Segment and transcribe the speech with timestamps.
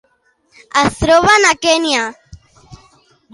[0.81, 2.07] Es troben a Kenya.